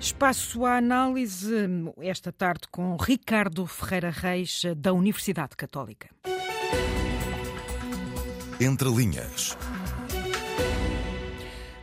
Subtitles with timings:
[0.00, 1.54] Espaço à análise
[2.00, 6.08] esta tarde com Ricardo Ferreira Reis, da Universidade Católica.
[8.58, 9.58] Entre linhas.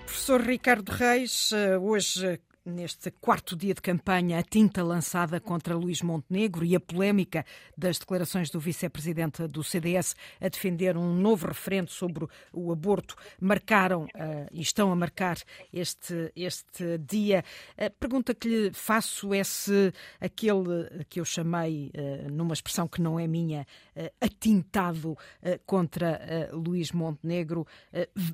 [0.03, 6.65] Professor Ricardo Reis, hoje neste quarto dia de campanha, a tinta lançada contra Luís Montenegro
[6.65, 7.45] e a polémica
[7.77, 14.03] das declarações do vice-presidente do CDS a defender um novo referendo sobre o aborto marcaram
[14.03, 14.07] uh,
[14.51, 15.37] e estão a marcar
[15.71, 17.43] este, este dia.
[17.77, 23.01] A pergunta que lhe faço é se aquele que eu chamei, uh, numa expressão que
[23.01, 25.17] não é minha, uh, atintado
[25.65, 27.65] contra Luís Montenegro,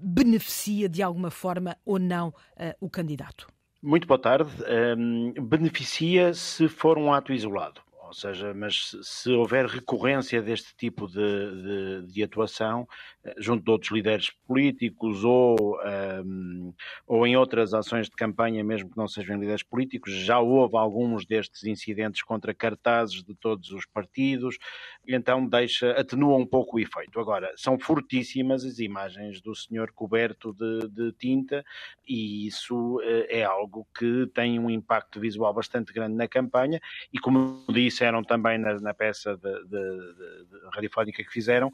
[0.02, 2.34] beneficia de alguma forma ou não
[2.80, 3.47] o candidato.
[3.86, 4.50] Muito boa tarde.
[4.98, 7.82] Um, beneficia se for um ato isolado.
[8.13, 12.88] Ou seja, mas se houver recorrência deste tipo de, de, de atuação
[13.26, 15.80] eh, junto de outros líderes políticos ou,
[16.23, 16.72] um,
[17.08, 21.26] ou em outras ações de campanha, mesmo que não sejam líderes políticos, já houve alguns
[21.26, 24.59] destes incidentes contra cartazes de todos os partidos,
[25.08, 27.19] então deixa, atenua um pouco o efeito.
[27.19, 31.66] Agora, são fortíssimas as imagens do senhor coberto de, de tinta
[32.08, 36.80] e isso eh, é algo que tem um impacto visual bastante grande na campanha
[37.11, 41.72] e, como disse, disseram também na, na peça de, de, de, radiofónica que fizeram, uh,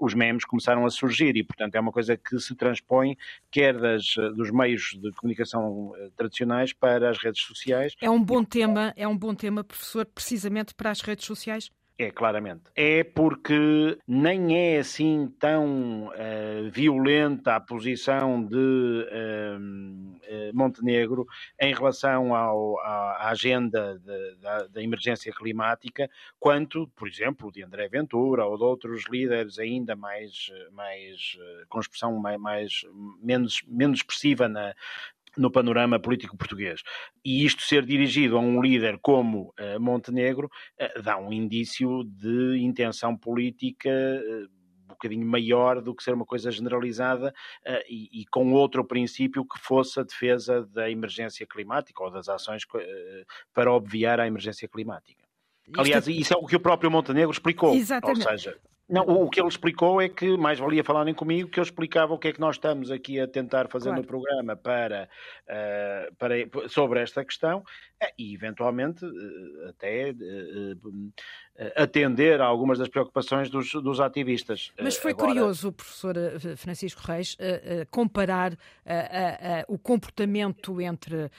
[0.00, 3.16] os memes começaram a surgir e, portanto, é uma coisa que se transpõe
[3.50, 7.94] quer das, dos meios de comunicação uh, tradicionais para as redes sociais.
[8.00, 11.70] É um bom tema, é um bom tema, professor, precisamente para as redes sociais?
[12.00, 12.62] É, claramente.
[12.76, 19.58] É porque nem é assim tão uh, violenta a posição de uh,
[20.52, 21.26] Montenegro
[21.60, 27.88] em relação ao, à, agenda de, da, da, emergência climática, quanto, por exemplo, de André
[27.88, 31.38] Ventura ou de outros líderes ainda mais, mais
[31.68, 32.80] com expressão mais, mais
[33.22, 34.74] menos, menos expressiva na,
[35.38, 36.82] no panorama político português.
[37.24, 42.58] E isto ser dirigido a um líder como uh, Montenegro uh, dá um indício de
[42.58, 44.57] intenção política uh,
[44.98, 47.34] bocadinho maior do que ser uma coisa generalizada
[47.66, 52.28] uh, e, e, com outro princípio que fosse a defesa da emergência climática ou das
[52.28, 52.78] ações uh,
[53.54, 55.26] para obviar a emergência climática.
[55.76, 57.74] Aliás, isso é o que o próprio Montenegro explicou.
[57.74, 58.26] Exatamente.
[58.26, 58.58] Ou seja,
[58.88, 62.18] não, o que ele explicou é que mais valia falarem comigo, que eu explicava o
[62.18, 64.00] que é que nós estamos aqui a tentar fazer claro.
[64.00, 65.10] no programa para,
[65.44, 66.34] uh, para,
[66.70, 67.62] sobre esta questão
[68.18, 71.12] e, eventualmente, uh, até uh,
[71.76, 74.72] atender a algumas das preocupações dos, dos ativistas.
[74.80, 75.28] Mas foi Agora...
[75.28, 76.14] curioso, professor
[76.56, 77.36] Francisco Reis,
[77.90, 78.56] comparar
[79.66, 81.30] o comportamento entre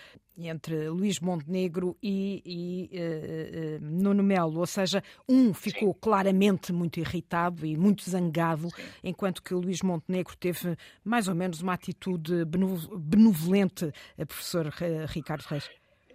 [0.47, 5.99] entre Luís Montenegro e, e uh, uh, Nuno Melo, ou seja, um ficou Sim.
[5.99, 8.83] claramente muito irritado e muito zangado, Sim.
[9.03, 13.91] enquanto que Luís Montenegro teve mais ou menos uma atitude benevolente,
[14.27, 14.71] professor
[15.07, 15.69] Ricardo Reis.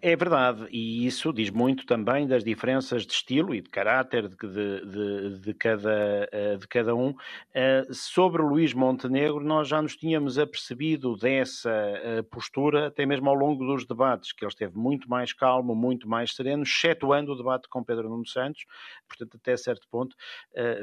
[0.06, 4.36] É verdade, e isso diz muito também das diferenças de estilo e de caráter de,
[4.36, 7.14] de, de, cada, eh, de cada um.
[7.54, 13.34] Eh, sobre Luís Montenegro, nós já nos tínhamos apercebido dessa eh, postura, até mesmo ao
[13.34, 17.66] longo dos debates, que ele esteve muito mais calmo, muito mais sereno, excetuando o debate
[17.66, 18.66] com Pedro Nuno Santos.
[19.08, 20.14] Portanto, até certo ponto,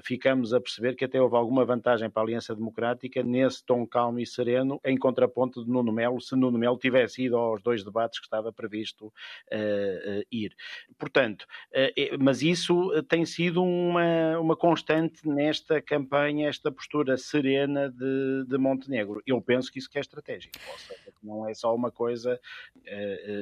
[0.04, 4.20] ficamos a perceber que até houve alguma vantagem para a Aliança Democrática nesse tom calmo
[4.20, 8.20] e sereno, em contraponto de Nuno Melo, se Nuno Melo tivesse ido aos dois debates
[8.20, 9.11] que estava previsto
[9.52, 10.56] uh, ir.
[10.98, 18.46] Portanto, uh, mas isso tem sido uma, uma constante nesta campanha, esta postura serena de,
[18.48, 19.22] de Montenegro.
[19.26, 22.40] Eu penso que isso que é estratégico, seja, não é só uma coisa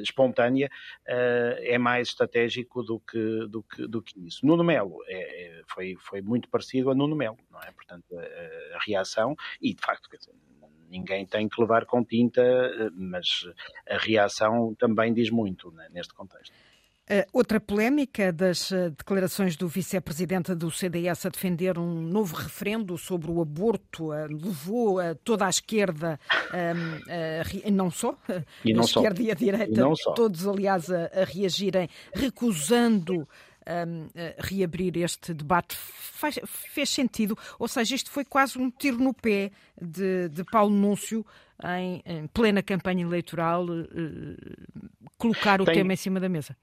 [0.01, 0.69] espontânea,
[1.05, 4.45] é mais estratégico do que, do que, do que isso.
[4.45, 7.71] Nuno Melo é, é, foi, foi muito parecido a Nuno Melo, não é?
[7.71, 10.33] Portanto, a, a reação, e de facto, quer dizer,
[10.89, 13.47] ninguém tem que levar com tinta, eh, mas
[13.89, 16.53] a reação também diz muito né, neste contexto.
[17.11, 22.95] Uh, outra polémica das uh, declarações do vice-presidente do CDS a defender um novo referendo
[22.99, 26.19] sobre o aborto levou toda a esquerda,
[26.53, 28.15] ehm, não só,
[28.63, 29.23] não a esquerda só.
[29.23, 33.27] e a direita, e todos, aliás, a reagirem, recusando
[33.87, 34.07] um,
[34.37, 39.51] reabrir este debate faz, fez sentido, ou seja, isto foi quase um tiro no pé
[39.79, 41.25] de, de Paulo Núncio
[41.63, 43.87] em, em plena campanha eleitoral uh,
[45.17, 45.75] colocar o Tem...
[45.75, 46.55] tema em cima da mesa.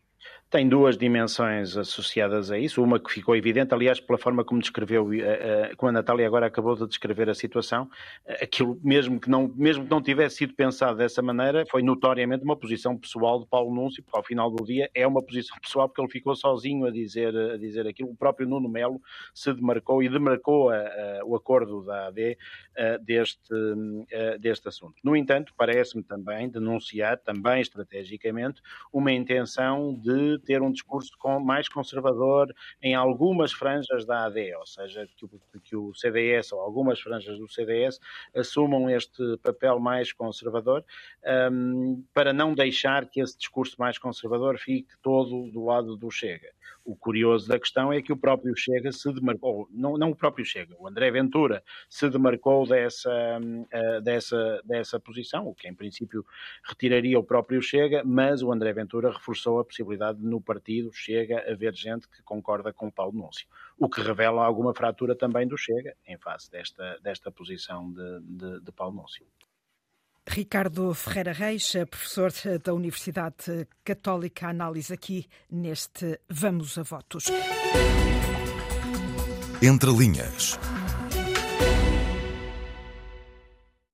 [0.48, 2.82] Tem duas dimensões associadas a isso.
[2.82, 6.46] Uma que ficou evidente, aliás, pela forma como descreveu, uh, uh, como a Natália agora
[6.46, 10.54] acabou de descrever a situação, uh, aquilo mesmo que, não, mesmo que não tivesse sido
[10.54, 14.64] pensado dessa maneira, foi notoriamente uma posição pessoal de Paulo Núncio, porque ao final do
[14.64, 18.10] dia é uma posição pessoal, porque ele ficou sozinho a dizer, a dizer aquilo.
[18.10, 19.00] O próprio Nuno Melo
[19.34, 20.70] se demarcou e demarcou
[21.24, 22.38] o acordo da AD
[23.02, 23.54] deste,
[24.40, 24.94] deste assunto.
[25.02, 28.60] No entanto, parece-me também denunciar, também estrategicamente,
[28.92, 31.10] uma intenção de ter um discurso
[31.44, 32.52] mais conservador
[32.82, 35.30] em algumas franjas da AD, ou seja, que o,
[35.62, 38.00] que o CDS ou algumas franjas do CDS
[38.34, 40.84] assumam este papel mais conservador
[41.50, 46.50] um, para não deixar que esse discurso mais conservador fique todo do lado do Chega.
[46.86, 50.46] O curioso da questão é que o próprio Chega se demarcou, não, não o próprio
[50.46, 56.24] Chega, o André Ventura se demarcou dessa, uh, dessa, dessa posição, o que em princípio
[56.62, 61.44] retiraria o próprio Chega, mas o André Ventura reforçou a possibilidade de no partido Chega
[61.50, 65.96] haver gente que concorda com Paulo Núncio, o que revela alguma fratura também do Chega
[66.06, 69.26] em face desta, desta posição de, de, de Paulo Núncio.
[70.28, 72.32] Ricardo Ferreira Reis, professor
[72.62, 77.26] da Universidade Católica, análise aqui neste Vamos a Votos.
[79.62, 80.58] Entre linhas.